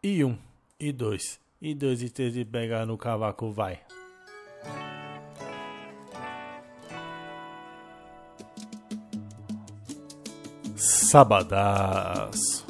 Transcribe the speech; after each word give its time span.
E 0.00 0.24
um, 0.24 0.38
e 0.78 0.92
dois, 0.92 1.40
e 1.60 1.74
dois, 1.74 2.04
e 2.04 2.08
três, 2.08 2.36
e 2.36 2.44
pegar 2.44 2.86
no 2.86 2.96
cavaco, 2.96 3.50
vai. 3.50 3.80
Sabadaço. 10.76 12.64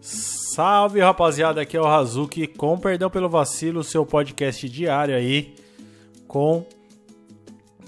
Salve 0.00 1.00
rapaziada, 1.00 1.60
aqui 1.60 1.76
é 1.76 1.80
o 1.80 1.84
Razuki, 1.84 2.46
com 2.46 2.78
perdão 2.78 3.10
pelo 3.10 3.28
vacilo, 3.28 3.84
seu 3.84 4.06
podcast 4.06 4.66
diário 4.66 5.14
aí, 5.14 5.54
com 6.26 6.64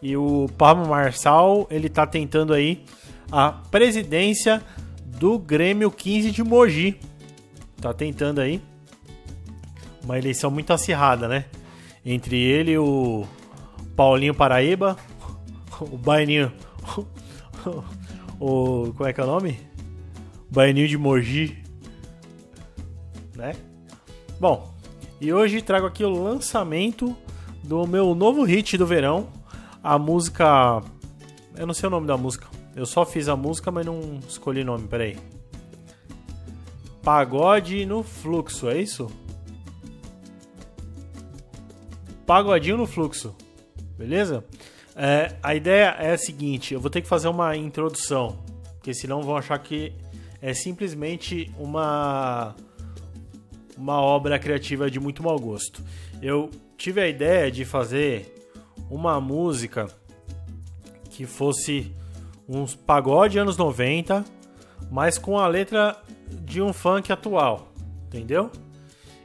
E 0.00 0.16
o 0.16 0.48
Pablo 0.58 0.88
Marçal, 0.88 1.66
ele 1.70 1.88
tá 1.88 2.06
tentando 2.06 2.52
aí 2.52 2.84
a 3.30 3.52
presidência 3.52 4.62
do 5.06 5.38
Grêmio 5.38 5.90
15 5.90 6.30
de 6.30 6.42
Mogi. 6.42 6.98
Tá 7.80 7.94
tentando 7.94 8.40
aí 8.40 8.60
uma 10.02 10.18
eleição 10.18 10.50
muito 10.50 10.72
acirrada, 10.72 11.28
né? 11.28 11.44
Entre 12.04 12.36
ele 12.36 12.72
e 12.72 12.78
o 12.78 13.24
Paulinho 13.94 14.34
Paraíba, 14.34 14.96
o 15.80 15.96
Baininho 15.96 16.52
o. 18.40 18.92
Como 18.96 19.08
é 19.08 19.12
que 19.12 19.20
é 19.20 19.24
o 19.24 19.26
nome? 19.26 19.58
Baianinho 20.50 20.88
de 20.88 20.98
Mogi. 20.98 21.62
Né? 23.36 23.54
Bom, 24.38 24.74
e 25.22 25.32
hoje 25.32 25.62
trago 25.62 25.86
aqui 25.86 26.04
o 26.04 26.10
lançamento 26.10 27.16
do 27.62 27.86
meu 27.86 28.12
novo 28.12 28.42
hit 28.42 28.76
do 28.76 28.84
verão. 28.84 29.28
A 29.80 29.96
música. 29.96 30.82
Eu 31.56 31.64
não 31.64 31.72
sei 31.72 31.86
o 31.86 31.90
nome 31.90 32.08
da 32.08 32.16
música. 32.16 32.48
Eu 32.74 32.84
só 32.84 33.06
fiz 33.06 33.28
a 33.28 33.36
música, 33.36 33.70
mas 33.70 33.86
não 33.86 34.18
escolhi 34.28 34.64
nome, 34.64 34.88
peraí. 34.88 35.16
Pagode 37.04 37.86
no 37.86 38.02
fluxo, 38.02 38.68
é 38.68 38.80
isso? 38.80 39.12
Pagodinho 42.26 42.76
no 42.76 42.86
fluxo. 42.86 43.32
Beleza? 43.96 44.44
É, 44.96 45.36
a 45.40 45.54
ideia 45.54 45.94
é 46.00 46.14
a 46.14 46.18
seguinte: 46.18 46.74
eu 46.74 46.80
vou 46.80 46.90
ter 46.90 47.00
que 47.00 47.08
fazer 47.08 47.28
uma 47.28 47.56
introdução, 47.56 48.38
porque 48.74 48.92
senão 48.92 49.22
vão 49.22 49.36
achar 49.36 49.58
que 49.60 49.92
é 50.40 50.52
simplesmente 50.52 51.48
uma 51.56 52.56
uma 53.76 54.00
obra 54.00 54.38
criativa 54.38 54.90
de 54.90 55.00
muito 55.00 55.22
mau 55.22 55.38
gosto. 55.38 55.82
Eu 56.20 56.50
tive 56.76 57.00
a 57.00 57.08
ideia 57.08 57.50
de 57.50 57.64
fazer 57.64 58.50
uma 58.90 59.20
música 59.20 59.88
que 61.10 61.26
fosse 61.26 61.92
uns 62.48 62.74
pagode 62.74 63.38
anos 63.38 63.56
90, 63.56 64.24
mas 64.90 65.18
com 65.18 65.38
a 65.38 65.46
letra 65.46 65.96
de 66.44 66.60
um 66.60 66.72
funk 66.72 67.12
atual, 67.12 67.72
entendeu? 68.06 68.50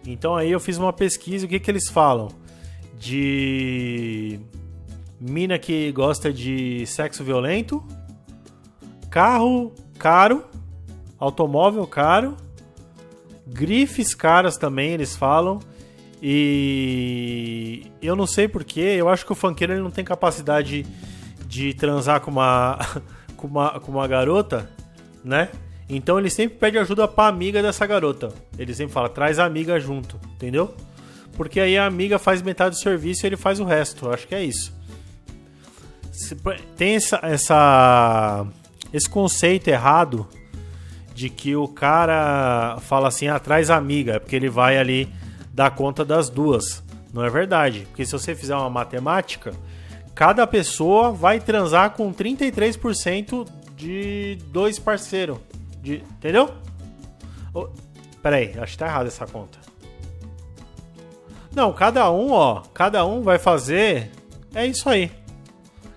Então 0.05 0.35
aí 0.35 0.51
eu 0.51 0.59
fiz 0.59 0.77
uma 0.77 0.93
pesquisa, 0.93 1.45
o 1.45 1.49
que 1.49 1.59
que 1.59 1.69
eles 1.69 1.89
falam? 1.89 2.29
De 2.97 4.39
mina 5.19 5.57
que 5.59 5.91
gosta 5.91 6.31
de 6.31 6.85
sexo 6.85 7.23
violento, 7.23 7.83
carro 9.09 9.73
caro, 9.97 10.45
automóvel 11.17 11.85
caro, 11.87 12.37
grifes 13.47 14.13
caras 14.13 14.57
também 14.57 14.91
eles 14.91 15.15
falam. 15.15 15.59
E 16.21 17.91
eu 18.01 18.15
não 18.15 18.25
sei 18.25 18.47
porquê, 18.47 18.79
eu 18.79 19.07
acho 19.07 19.25
que 19.25 19.31
o 19.31 19.35
funkeiro 19.35 19.73
ele 19.73 19.81
não 19.81 19.91
tem 19.91 20.03
capacidade 20.03 20.85
de 21.45 21.73
transar 21.73 22.21
com 22.21 22.31
uma, 22.31 22.79
com 23.37 23.47
uma, 23.47 23.79
com 23.79 23.91
uma 23.91 24.07
garota, 24.07 24.69
né? 25.23 25.49
Então 25.89 26.19
ele 26.19 26.29
sempre 26.29 26.57
pede 26.57 26.77
ajuda 26.77 27.07
pra 27.07 27.27
amiga 27.27 27.61
dessa 27.61 27.85
garota. 27.85 28.33
Ele 28.57 28.73
sempre 28.73 28.93
fala, 28.93 29.07
traz 29.07 29.39
a 29.39 29.45
amiga 29.45 29.79
junto, 29.79 30.19
entendeu? 30.33 30.75
Porque 31.33 31.59
aí 31.59 31.77
a 31.77 31.85
amiga 31.85 32.17
faz 32.17 32.41
metade 32.41 32.75
do 32.75 32.81
serviço 32.81 33.25
e 33.25 33.27
ele 33.27 33.37
faz 33.37 33.59
o 33.59 33.63
resto. 33.63 34.05
Eu 34.05 34.13
acho 34.13 34.27
que 34.27 34.35
é 34.35 34.43
isso 34.43 34.77
tem 36.75 36.95
essa, 36.95 37.19
essa, 37.23 38.47
esse 38.91 39.09
conceito 39.09 39.67
errado 39.67 40.27
de 41.17 41.31
que 41.31 41.55
o 41.55 41.67
cara 41.67 42.77
fala 42.81 43.07
assim, 43.07 43.27
atrás 43.27 43.71
ah, 43.71 43.75
amiga, 43.75 44.13
é 44.13 44.19
porque 44.19 44.35
ele 44.35 44.51
vai 44.51 44.77
ali 44.77 45.11
dar 45.51 45.71
conta 45.71 46.05
das 46.05 46.29
duas. 46.29 46.83
Não 47.11 47.25
é 47.25 47.29
verdade, 47.29 47.87
porque 47.87 48.05
se 48.05 48.11
você 48.11 48.35
fizer 48.35 48.55
uma 48.55 48.69
matemática, 48.69 49.51
cada 50.13 50.45
pessoa 50.45 51.11
vai 51.11 51.39
transar 51.39 51.95
com 51.95 52.13
33% 52.13 53.49
de 53.75 54.37
dois 54.51 54.77
parceiros. 54.77 55.39
De, 55.81 55.95
entendeu? 55.95 56.53
Oh, 57.51 57.67
peraí, 58.21 58.53
acho 58.59 58.73
que 58.73 58.77
tá 58.77 58.85
errado 58.85 59.07
essa 59.07 59.25
conta. 59.25 59.57
Não, 61.51 61.73
cada 61.73 62.11
um, 62.11 62.31
ó, 62.31 62.61
cada 62.75 63.03
um 63.07 63.23
vai 63.23 63.39
fazer. 63.39 64.11
É 64.53 64.67
isso 64.67 64.87
aí. 64.87 65.11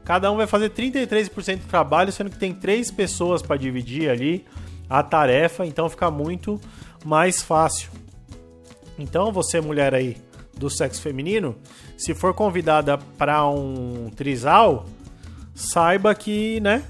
Cada 0.03 0.33
um 0.33 0.39
vai 0.39 0.47
fazer 0.47 0.71
33% 0.71 1.59
do 1.59 1.67
trabalho, 1.67 2.11
sendo 2.11 2.31
que 2.31 2.39
tem 2.39 2.55
três 2.55 2.91
pessoas 2.91 3.43
para 3.43 3.59
dividir 3.59 4.09
ali 4.09 4.47
a 4.91 5.05
tarefa, 5.05 5.65
então 5.65 5.89
fica 5.89 6.11
muito 6.11 6.61
mais 7.05 7.41
fácil. 7.41 7.89
Então, 8.99 9.31
você 9.31 9.61
mulher 9.61 9.95
aí 9.95 10.17
do 10.59 10.69
sexo 10.69 11.01
feminino, 11.01 11.57
se 11.97 12.13
for 12.13 12.35
convidada 12.35 12.99
para 12.99 13.49
um 13.49 14.11
trisal, 14.11 14.85
saiba 15.55 16.15
que, 16.15 16.61
né, 16.61 16.85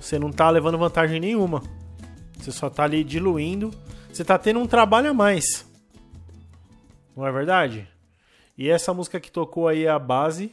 você 0.00 0.18
não 0.18 0.32
tá 0.32 0.50
levando 0.50 0.76
vantagem 0.76 1.20
nenhuma. 1.20 1.62
Você 2.38 2.50
só 2.50 2.68
tá 2.68 2.84
ali 2.84 3.04
diluindo, 3.04 3.70
você 4.12 4.24
tá 4.24 4.36
tendo 4.36 4.58
um 4.58 4.66
trabalho 4.66 5.10
a 5.10 5.14
mais. 5.14 5.66
Não 7.16 7.26
é 7.26 7.32
verdade? 7.32 7.88
E 8.56 8.68
essa 8.68 8.92
música 8.92 9.20
que 9.20 9.30
tocou 9.30 9.68
aí 9.68 9.84
é 9.84 9.90
a 9.90 9.98
base 9.98 10.52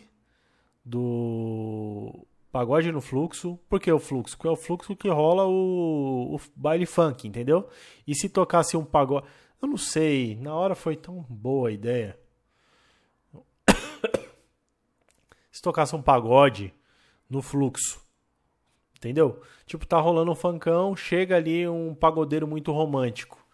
do 0.83 2.25
pagode 2.55 2.89
no 2.89 3.01
fluxo. 3.01 3.59
Por 3.67 3.81
que 3.81 3.91
o 3.91 3.99
fluxo? 3.99 4.37
Porque 4.37 4.47
é 4.47 4.51
o 4.51 4.55
fluxo 4.55 4.95
que 4.95 5.09
rola 5.09 5.45
o, 5.45 6.37
o 6.37 6.41
baile 6.55 6.85
funk, 6.85 7.27
entendeu? 7.27 7.67
E 8.07 8.15
se 8.15 8.29
tocasse 8.29 8.77
um 8.77 8.85
pagode. 8.85 9.27
Eu 9.61 9.67
não 9.67 9.75
sei, 9.75 10.37
na 10.37 10.55
hora 10.55 10.73
foi 10.73 10.95
tão 10.95 11.25
boa 11.27 11.67
a 11.67 11.71
ideia. 11.73 12.17
se 15.51 15.61
tocasse 15.61 15.93
um 15.97 16.01
pagode 16.01 16.73
no 17.29 17.41
fluxo. 17.41 17.99
Entendeu? 18.95 19.41
Tipo, 19.65 19.85
tá 19.85 19.99
rolando 19.99 20.31
um 20.31 20.35
funkão, 20.35 20.95
chega 20.95 21.35
ali 21.35 21.67
um 21.67 21.93
pagodeiro 21.93 22.47
muito 22.47 22.71
romântico. 22.71 23.45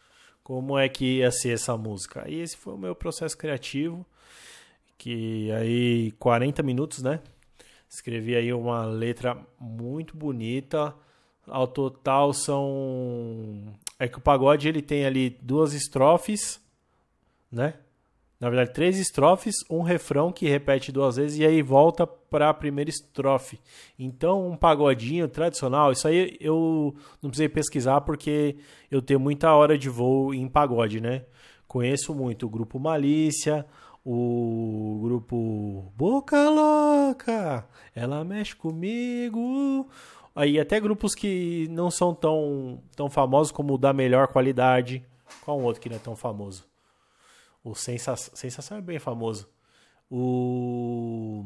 Como 0.43 0.77
é 0.77 0.87
que 0.87 1.17
ia 1.17 1.31
ser 1.31 1.53
essa 1.53 1.75
música? 1.75 2.29
E 2.29 2.39
esse 2.39 2.55
foi 2.55 2.75
o 2.75 2.77
meu 2.77 2.93
processo 2.93 3.35
criativo 3.35 4.05
que 4.95 5.51
aí 5.53 6.11
40 6.19 6.61
minutos, 6.61 7.01
né? 7.01 7.19
Escrevi 7.91 8.37
aí 8.37 8.53
uma 8.53 8.85
letra 8.85 9.37
muito 9.59 10.15
bonita. 10.15 10.95
Ao 11.45 11.67
total 11.67 12.31
são 12.31 13.75
é 13.99 14.07
que 14.07 14.17
o 14.17 14.21
pagode 14.21 14.69
ele 14.69 14.81
tem 14.81 15.05
ali 15.05 15.37
duas 15.41 15.73
estrofes, 15.73 16.61
né? 17.51 17.73
Na 18.39 18.49
verdade, 18.49 18.73
três 18.73 18.97
estrofes, 18.97 19.57
um 19.69 19.81
refrão 19.81 20.31
que 20.31 20.47
repete 20.47 20.89
duas 20.91 21.17
vezes 21.17 21.37
e 21.37 21.45
aí 21.45 21.61
volta 21.61 22.07
para 22.07 22.49
a 22.49 22.53
primeira 22.53 22.89
estrofe. 22.89 23.59
Então, 23.99 24.49
um 24.49 24.55
pagodinho 24.55 25.27
tradicional, 25.27 25.91
isso 25.91 26.07
aí 26.07 26.37
eu 26.39 26.95
não 27.21 27.29
precisei 27.29 27.49
pesquisar 27.49 28.01
porque 28.01 28.55
eu 28.89 29.01
tenho 29.01 29.19
muita 29.19 29.53
hora 29.53 29.77
de 29.77 29.89
voo 29.89 30.33
em 30.33 30.47
pagode, 30.47 31.01
né? 31.01 31.25
Conheço 31.67 32.15
muito 32.15 32.45
o 32.45 32.49
grupo 32.49 32.79
Malícia, 32.79 33.65
o 34.03 34.99
grupo 35.03 35.91
Boca 35.95 36.49
Louca, 36.49 37.67
ela 37.93 38.23
mexe 38.23 38.55
comigo. 38.55 39.89
Aí 40.35 40.59
até 40.59 40.79
grupos 40.79 41.13
que 41.13 41.67
não 41.69 41.91
são 41.91 42.13
tão, 42.15 42.81
tão 42.95 43.09
famosos 43.09 43.51
como 43.51 43.75
o 43.75 43.77
da 43.77 43.93
melhor 43.93 44.27
qualidade. 44.27 45.05
Qual 45.41 45.59
um 45.59 45.63
outro 45.63 45.81
que 45.81 45.89
não 45.89 45.97
é 45.97 45.99
tão 45.99 46.15
famoso? 46.15 46.65
O 47.63 47.75
Sensa 47.75 48.15
Sensação 48.15 48.77
é 48.77 48.81
bem 48.81 48.99
famoso. 48.99 49.49
o 50.09 51.45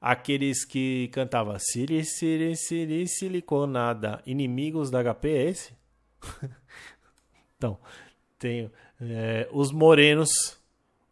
aqueles 0.00 0.64
que 0.64 1.08
cantava 1.08 1.58
Siri, 1.58 2.04
Siri, 2.04 2.56
Siri, 2.56 3.08
siliconada, 3.08 4.22
inimigos 4.24 4.90
da 4.90 5.02
HP, 5.02 5.28
é 5.28 5.50
esse? 5.50 5.72
então, 7.56 7.78
tem 8.38 8.70
é, 9.00 9.48
os 9.50 9.72
morenos. 9.72 10.30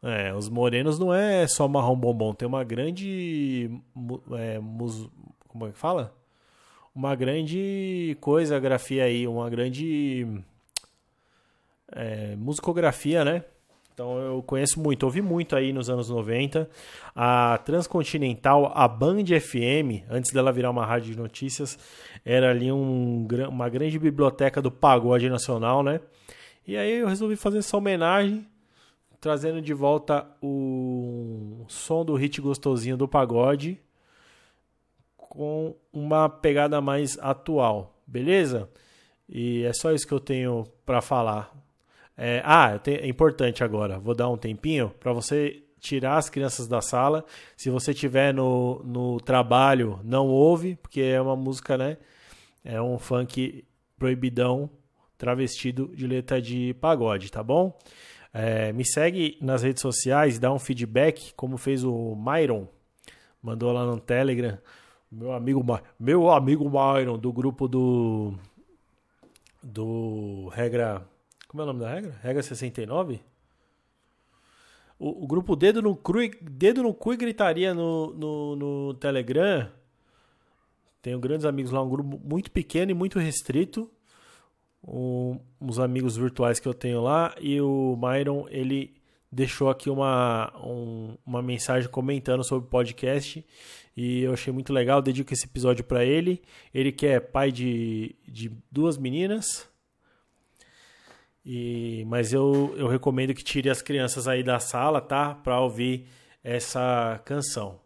É, 0.06 0.34
os 0.34 0.50
morenos 0.50 0.98
não 0.98 1.14
é 1.14 1.46
só 1.46 1.66
marrom 1.66 1.96
bombom, 1.96 2.34
tem 2.34 2.46
uma 2.46 2.62
grande. 2.62 3.70
É, 4.32 4.58
mus, 4.58 5.08
como 5.48 5.66
é 5.66 5.70
que 5.72 5.78
fala? 5.78 6.14
Uma 6.94 7.14
grande 7.16 8.14
coisa, 8.20 8.60
grafia 8.60 9.04
aí, 9.04 9.26
uma 9.26 9.48
grande. 9.48 10.26
É, 11.90 12.36
musicografia, 12.36 13.24
né? 13.24 13.44
Então 13.94 14.18
eu 14.18 14.42
conheço 14.42 14.78
muito, 14.78 15.04
ouvi 15.04 15.22
muito 15.22 15.56
aí 15.56 15.72
nos 15.72 15.88
anos 15.88 16.10
90. 16.10 16.68
A 17.16 17.58
Transcontinental, 17.64 18.72
a 18.74 18.86
Band 18.86 19.24
FM, 19.24 20.04
antes 20.10 20.32
dela 20.32 20.52
virar 20.52 20.70
uma 20.70 20.84
rádio 20.84 21.12
de 21.12 21.18
notícias, 21.18 21.78
era 22.26 22.50
ali 22.50 22.70
um, 22.70 23.26
uma 23.48 23.68
grande 23.70 23.98
biblioteca 23.98 24.60
do 24.60 24.70
pagode 24.70 25.30
nacional, 25.30 25.82
né? 25.82 26.00
E 26.66 26.76
aí 26.76 26.98
eu 26.98 27.06
resolvi 27.06 27.36
fazer 27.36 27.58
essa 27.58 27.76
homenagem, 27.76 28.44
trazendo 29.24 29.62
de 29.62 29.72
volta 29.72 30.26
o 30.42 31.64
som 31.66 32.04
do 32.04 32.14
hit 32.14 32.42
gostosinho 32.42 32.94
do 32.94 33.08
pagode 33.08 33.80
com 35.16 35.74
uma 35.90 36.28
pegada 36.28 36.78
mais 36.82 37.18
atual, 37.18 37.98
beleza? 38.06 38.68
E 39.26 39.62
é 39.62 39.72
só 39.72 39.92
isso 39.92 40.06
que 40.06 40.12
eu 40.12 40.20
tenho 40.20 40.66
para 40.84 41.00
falar. 41.00 41.56
É, 42.18 42.42
ah, 42.44 42.78
é 42.86 43.08
importante 43.08 43.64
agora, 43.64 43.98
vou 43.98 44.14
dar 44.14 44.28
um 44.28 44.36
tempinho 44.36 44.92
para 45.00 45.10
você 45.10 45.62
tirar 45.80 46.18
as 46.18 46.28
crianças 46.28 46.68
da 46.68 46.82
sala. 46.82 47.24
Se 47.56 47.70
você 47.70 47.94
tiver 47.94 48.34
no, 48.34 48.82
no 48.84 49.18
trabalho, 49.18 50.00
não 50.04 50.28
ouve, 50.28 50.76
porque 50.76 51.00
é 51.00 51.18
uma 51.18 51.34
música, 51.34 51.78
né? 51.78 51.96
É 52.62 52.78
um 52.78 52.98
funk 52.98 53.64
proibidão 53.98 54.68
travestido 55.16 55.90
de 55.96 56.06
letra 56.06 56.42
de 56.42 56.74
pagode, 56.74 57.32
tá 57.32 57.42
bom? 57.42 57.74
É, 58.36 58.72
me 58.72 58.84
segue 58.84 59.38
nas 59.40 59.62
redes 59.62 59.80
sociais, 59.80 60.40
dá 60.40 60.52
um 60.52 60.58
feedback, 60.58 61.32
como 61.34 61.56
fez 61.56 61.84
o 61.84 62.16
Myron, 62.16 62.66
mandou 63.40 63.70
lá 63.70 63.86
no 63.86 64.00
Telegram, 64.00 64.58
meu 65.08 65.32
amigo, 65.32 65.64
meu 66.00 66.28
amigo 66.32 66.68
Myron, 66.68 67.16
do 67.16 67.32
grupo 67.32 67.68
do 67.68 68.34
do 69.62 70.48
regra, 70.48 71.06
como 71.46 71.62
é 71.62 71.64
o 71.64 71.66
nome 71.68 71.78
da 71.78 71.94
regra? 71.94 72.18
Regra 72.20 72.42
69? 72.42 73.20
O, 74.98 75.22
o 75.22 75.26
grupo 75.28 75.54
Dedo 75.54 75.80
no, 75.80 75.94
Cru, 75.94 76.18
Dedo 76.42 76.82
no 76.82 76.92
Cu 76.92 77.14
e 77.14 77.16
Gritaria 77.16 77.72
no, 77.72 78.12
no, 78.14 78.56
no 78.56 78.94
Telegram. 78.94 79.70
Tenho 81.00 81.20
grandes 81.20 81.46
amigos 81.46 81.70
lá, 81.70 81.80
um 81.80 81.88
grupo 81.88 82.20
muito 82.22 82.50
pequeno 82.50 82.90
e 82.90 82.94
muito 82.94 83.20
restrito 83.20 83.88
uns 84.86 85.78
amigos 85.78 86.16
virtuais 86.16 86.60
que 86.60 86.68
eu 86.68 86.74
tenho 86.74 87.02
lá 87.02 87.34
e 87.40 87.60
o 87.60 87.96
Myron 87.96 88.46
ele 88.50 88.94
deixou 89.32 89.70
aqui 89.70 89.88
uma, 89.88 90.52
um, 90.62 91.16
uma 91.26 91.42
mensagem 91.42 91.88
comentando 91.90 92.44
sobre 92.44 92.66
o 92.66 92.70
podcast 92.70 93.44
e 93.96 94.22
eu 94.22 94.32
achei 94.32 94.52
muito 94.52 94.72
legal, 94.72 95.00
dedico 95.00 95.32
esse 95.32 95.46
episódio 95.46 95.84
para 95.84 96.04
ele. 96.04 96.42
Ele 96.72 96.92
que 96.92 97.06
é 97.06 97.20
pai 97.20 97.50
de, 97.50 98.14
de 98.26 98.52
duas 98.70 98.98
meninas, 98.98 99.68
e, 101.44 102.04
mas 102.06 102.32
eu, 102.32 102.74
eu 102.76 102.88
recomendo 102.88 103.34
que 103.34 103.44
tire 103.44 103.68
as 103.68 103.82
crianças 103.82 104.26
aí 104.26 104.42
da 104.42 104.58
sala, 104.58 105.00
tá? 105.00 105.34
Para 105.34 105.60
ouvir 105.60 106.06
essa 106.42 107.20
canção. 107.24 107.78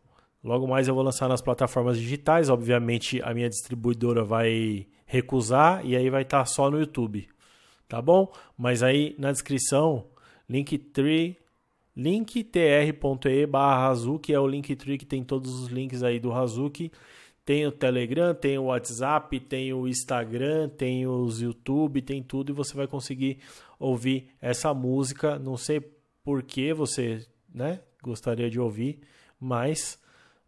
Logo 0.45 0.67
mais 0.69 0.87
eu 0.87 0.95
vou 0.95 1.03
lançar 1.03 1.29
nas 1.29 1.43
plataformas 1.43 1.99
digitais. 1.99 2.49
Obviamente 2.49 3.21
a 3.23 3.35
minha 3.35 3.49
distribuidora 3.49 4.23
vai 4.23 4.87
recusar 5.09 5.85
e 5.85 5.97
aí 5.97 6.09
vai 6.11 6.23
estar 6.23 6.41
tá 6.41 6.45
só 6.45 6.71
no 6.71 6.79
YouTube, 6.79 7.27
tá 7.89 8.01
bom? 8.01 8.31
Mas 8.57 8.83
aí 8.83 9.17
na 9.19 9.33
descrição, 9.33 10.07
linktree, 10.49 11.37
linktr.e 11.97 13.47
barra 13.47 13.89
Hazuki 13.89 14.33
é 14.33 14.39
o 14.39 14.47
linktree 14.47 14.99
que 14.99 15.07
tem 15.07 15.25
todos 15.25 15.53
os 15.59 15.69
links 15.69 16.03
aí 16.03 16.21
do 16.21 16.33
Hazuki. 16.33 16.93
Tem 17.45 17.67
o 17.67 17.73
Telegram, 17.73 18.35
tem 18.35 18.59
o 18.59 18.65
WhatsApp, 18.65 19.41
tem 19.41 19.73
o 19.73 19.89
Instagram, 19.89 20.69
tem 20.69 21.07
os 21.07 21.41
YouTube, 21.41 22.03
tem 22.03 22.23
tudo 22.23 22.53
e 22.53 22.55
você 22.55 22.77
vai 22.77 22.87
conseguir 22.87 23.39
ouvir 23.79 24.29
essa 24.43 24.75
música. 24.75 25.39
Não 25.39 25.57
sei 25.57 25.81
por 26.23 26.43
que 26.43 26.75
você 26.75 27.27
né, 27.53 27.81
gostaria 28.03 28.51
de 28.51 28.61
ouvir, 28.61 29.01
mas 29.41 29.99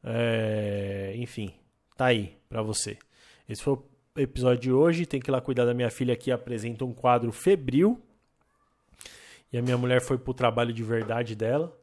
é, 0.05 1.15
enfim, 1.17 1.55
tá 1.97 2.07
aí 2.07 2.37
para 2.51 2.61
você. 2.61 2.99
Esse 3.49 3.62
foi 3.62 3.73
o 3.73 3.90
episódio 4.17 4.61
de 4.61 4.73
hoje. 4.73 5.07
Tem 5.07 5.21
que 5.21 5.31
ir 5.31 5.33
lá 5.33 5.41
cuidar 5.41 5.65
da 5.65 5.75
minha 5.75 5.91
filha 5.91 6.17
que 6.17 6.31
apresenta 6.31 6.85
um 6.85 6.93
quadro 6.93 7.33
febril. 7.33 8.01
E 9.53 9.59
a 9.59 9.62
minha 9.62 9.77
mulher 9.77 10.01
foi 10.01 10.17
pro 10.17 10.33
trabalho 10.33 10.73
de 10.73 10.83
verdade 10.83 11.35
dela 11.35 11.77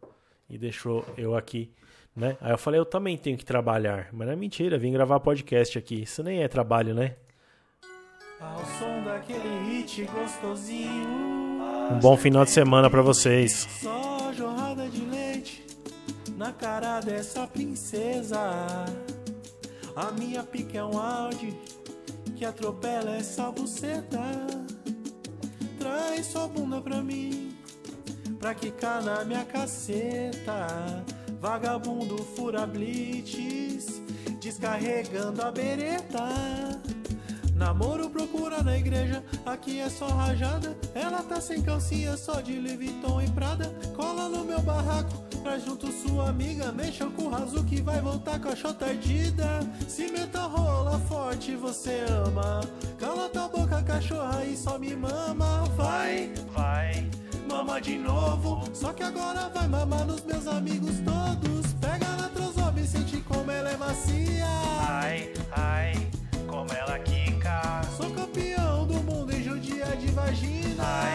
e 0.50 0.58
deixou 0.58 1.06
eu 1.18 1.36
aqui, 1.36 1.70
né? 2.16 2.38
Aí 2.40 2.52
eu 2.52 2.58
falei, 2.58 2.80
eu 2.80 2.86
também 2.86 3.18
tenho 3.18 3.38
que 3.38 3.44
trabalhar. 3.44 4.08
Mas 4.14 4.28
não 4.28 4.34
é 4.34 4.38
mentira, 4.38 4.78
vim 4.78 4.94
gravar 4.94 5.20
podcast 5.20 5.78
aqui. 5.78 6.04
Isso 6.04 6.24
nem 6.24 6.42
é 6.42 6.48
trabalho, 6.48 6.94
né? 6.94 7.16
Ao 8.40 8.64
som 8.66 9.04
daquele 9.04 9.66
hit 9.66 10.04
gostosinho. 10.06 11.10
Um 11.92 12.00
bom 12.00 12.16
final 12.16 12.46
de 12.46 12.52
semana 12.52 12.90
para 12.90 13.02
vocês. 13.02 13.68
Só 13.82 14.32
jorrada 14.32 14.88
de 14.88 15.02
leite 15.06 15.66
na 16.38 16.54
cara 16.54 17.00
dessa 17.02 17.48
princesa. 17.48 18.40
A 19.96 20.12
minha 20.12 20.44
pica 20.44 20.78
é 20.78 20.84
um 20.84 20.98
Audi 20.98 21.54
que 22.38 22.46
atropela 22.46 23.16
essa 23.16 23.52
buceta. 23.52 24.22
Traz 25.80 26.28
sua 26.28 26.48
bunda 26.48 26.80
pra 26.80 27.02
mim, 27.02 27.58
pra 28.40 28.54
quicar 28.54 29.02
na 29.04 29.26
minha 29.26 29.44
caceta. 29.44 31.04
Vagabundo 31.42 32.18
fura 32.36 32.66
blitz, 32.68 34.02
descarregando 34.40 35.42
a 35.42 35.52
bereta. 35.52 36.80
Namoro 37.56 38.08
procura 38.12 38.62
na 38.62 38.78
igreja, 38.78 39.24
aqui 39.44 39.80
é 39.80 39.90
só 39.90 40.08
rajada. 40.08 40.78
Ela 40.94 41.24
tá 41.24 41.42
sem 41.42 41.64
calcinha, 41.64 42.16
só 42.16 42.40
de 42.40 42.60
Leviton 42.60 43.20
e 43.20 43.30
Prada. 43.32 43.74
Cola 43.96 44.30
no 44.30 44.46
meu 44.46 44.62
barraco, 44.62 45.27
traz 45.48 45.64
junto 45.64 45.90
sua 45.92 46.30
amiga. 46.30 46.74
Mexa 46.74 47.06
com 47.06 47.24
o 47.24 47.30
raso 47.30 47.64
que 47.64 47.82
vai 47.82 48.02
voltar 48.02 48.38
com 48.40 48.50
a 48.50 48.56
chota 48.56 48.86
ardida. 48.86 49.62
Se 49.88 50.12
meta 50.12 50.42
rola 50.42 51.00
forte, 51.00 51.56
você 51.56 52.04
ama. 52.10 52.60
Cala 53.00 53.30
tua 53.30 53.48
boca, 53.48 53.82
cachorra, 53.82 54.44
e 54.44 54.58
só 54.58 54.78
me 54.78 54.94
mama. 54.94 55.64
Vai, 55.78 56.34
vai, 56.54 57.10
mama 57.50 57.80
de 57.80 57.98
novo. 57.98 58.64
Só 58.74 58.92
que 58.92 59.04
agora 59.04 59.50
vai 59.54 59.68
mamar 59.68 60.06
nos 60.06 60.22
meus 60.26 60.48
amigos 60.48 60.96
todos. 61.06 61.74
Pega 61.76 62.10
na 62.18 62.28
trozoba 62.30 62.80
e 62.82 62.86
sente 62.86 63.18
como 63.22 63.50
ela 63.50 63.72
é 63.72 63.78
macia. 63.78 64.46
Ai, 64.90 65.34
ai, 65.52 65.94
como 66.46 66.70
ela 66.74 67.00
quica. 67.00 67.82
Sou 67.96 68.10
campeão 68.12 68.86
do 68.86 68.96
mundo 68.96 69.34
em 69.34 69.42
judia 69.42 69.96
de 69.96 70.08
vagina. 70.08 71.07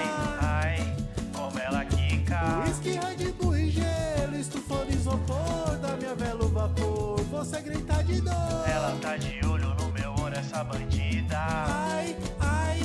Essa 10.62 10.64
bandida. 10.64 11.38
Ai, 11.38 12.16
ai, 12.40 12.80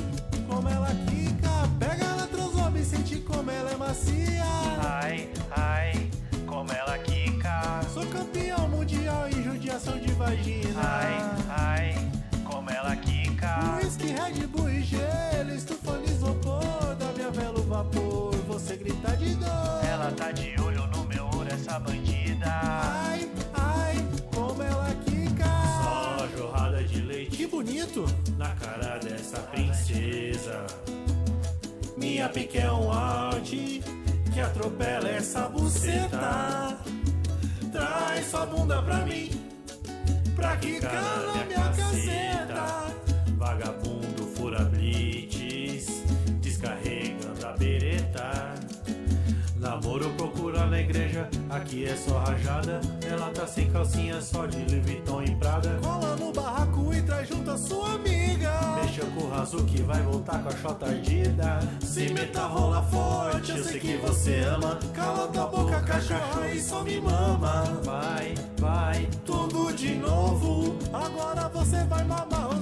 como 0.47 0.67
ela 0.67 0.89
quica. 1.07 1.49
Pega 1.79 2.15
na 2.15 2.27
trozoba 2.27 2.79
e 2.79 2.83
sente 2.83 3.17
como 3.17 3.51
ela 3.51 3.71
é 3.71 3.75
macia. 3.75 4.43
Ai, 4.83 5.29
ai, 5.51 6.09
como 6.45 6.71
ela 6.71 6.97
quica. 6.99 7.81
Sou 7.93 8.05
campeão 8.07 8.67
mundial 8.69 9.29
em 9.29 9.43
judiação 9.43 9.97
de 9.99 10.11
vagina. 10.13 10.81
Ai, 10.81 11.17
ai, 11.49 12.11
como 12.43 12.69
ela 12.69 12.95
quica. 12.95 13.77
Whisky, 13.77 14.07
Red 14.07 14.47
Bull 14.47 14.69
e 14.69 14.81
gelo, 14.81 15.53
estufando 15.55 16.09
isopor 16.09 16.95
da 16.97 17.11
minha 17.13 17.31
velo 17.31 17.63
vapor. 17.63 18.35
Você 18.47 18.75
grita 18.75 19.15
de 19.17 19.35
dor. 19.35 19.85
Ela 19.87 20.11
tá 20.11 20.31
de 20.31 20.59
olho 20.61 20.87
no 20.87 21.05
meu 21.05 21.25
olho, 21.35 21.53
essa 21.53 21.79
bandida. 21.79 22.45
Ai, 22.47 23.06
bonito. 27.77 28.05
Na 28.37 28.49
cara 28.55 28.97
dessa 28.97 29.39
princesa. 29.39 30.65
Minha 31.95 32.29
pique 32.29 32.57
é 32.57 32.71
um 32.71 32.91
Audi 32.91 33.83
que 34.33 34.39
atropela 34.39 35.09
essa 35.09 35.47
buceta. 35.47 36.77
Traz 37.71 38.27
sua 38.29 38.45
bunda 38.45 38.81
pra 38.81 39.05
mim, 39.05 39.29
pra 40.35 40.57
quicar 40.57 40.93
na 41.35 41.45
minha 41.45 41.69
caceta. 41.69 42.95
Vagabundo 43.37 44.27
fura 44.35 44.63
blitz, 44.63 45.06
Namoro 49.67 50.09
procura 50.11 50.65
na 50.65 50.79
igreja, 50.79 51.29
aqui 51.49 51.83
é 51.83 51.93
só 51.93 52.19
rajada. 52.19 52.79
Ela 53.05 53.29
tá 53.31 53.45
sem 53.45 53.69
calcinha, 53.69 54.21
só 54.21 54.45
de 54.45 54.59
Louis 54.59 54.85
Vuitton 54.85 55.23
e 55.23 55.35
Prada. 55.35 55.77
Cola 55.83 56.15
no 56.15 56.31
barraco 56.31 56.93
e 56.93 57.01
traz 57.01 57.27
junto 57.27 57.51
a 57.51 57.57
sua 57.57 57.95
amiga. 57.95 58.49
Mexa 58.81 59.05
com 59.07 59.25
o 59.25 59.29
raso 59.29 59.61
que 59.65 59.81
vai 59.81 60.01
voltar 60.03 60.41
com 60.41 60.47
a 60.47 60.55
chota 60.55 60.85
ardida. 60.85 61.59
Se 61.81 62.13
meta 62.13 62.47
rola 62.47 62.81
forte, 62.83 63.51
eu 63.51 63.63
sei 63.65 63.77
que 63.81 63.97
você 63.97 64.39
ama. 64.39 64.79
Cala 64.93 65.27
tua 65.27 65.47
boca, 65.47 65.81
cachorro, 65.81 66.45
e 66.49 66.61
só 66.61 66.81
me 66.81 67.01
mama. 67.01 67.63
Vai, 67.83 68.35
vai, 68.57 69.09
Tudo 69.25 69.73
de 69.73 69.95
novo. 69.95 70.77
Agora 70.93 71.49
você 71.49 71.83
vai 71.83 72.05
mamar 72.05 72.56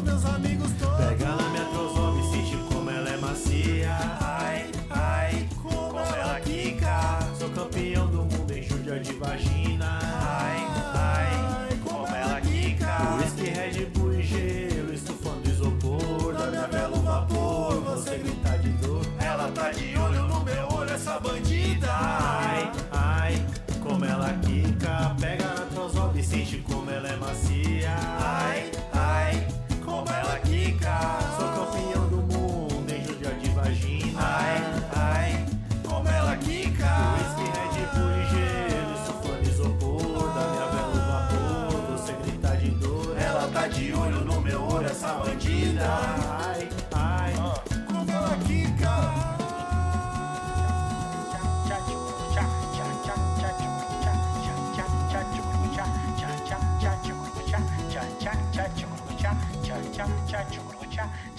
bandida. 21.35 21.89
Ai, 21.91 22.71
ai, 22.91 23.45
como 23.83 24.05
ela 24.05 24.33
quica. 24.41 25.15
Pega 25.19 25.45
na 25.47 25.65
trozoba 25.65 26.17
e 26.17 26.23
sente 26.23 26.57
como 26.59 26.89
ela 26.89 27.09
é 27.09 27.15
macia. 27.17 27.95
Ai, 28.19 28.71
ai, 28.93 29.47
como 29.83 30.09
ela 30.09 30.39
quica. 30.39 31.19
Sou 31.37 31.49
campeão 31.49 32.07
do 32.07 32.17
mundo 32.17 32.89
em 32.89 33.03
judia 33.03 33.31
de 33.31 33.49
vagina. 33.49 34.21
Ai, 34.21 34.63
ai, 34.95 35.45
como 35.87 36.07
ela 36.07 36.35
quica. 36.37 36.87
Whisky, 37.15 37.43
Red 37.57 37.85
Bull 37.93 38.11
e 38.11 38.25
gelo, 38.31 38.93
estufando 38.95 39.49
isopor. 39.49 40.33
Da 40.33 40.47
minha 40.51 40.67
vela 40.67 40.93
o 40.93 41.01
vapor, 41.11 41.97
você 41.97 42.13
grita 42.13 42.57
de 42.57 42.71
dor. 42.71 43.15
Ela 43.19 43.47
tá 43.49 43.67
de 43.67 43.93
olho 43.93 44.23
no 44.23 44.41
meu 44.41 44.61
olho, 44.63 44.87
essa 44.87 45.13
bandida. 45.13 46.44